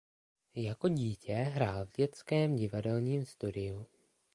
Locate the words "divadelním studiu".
2.55-3.87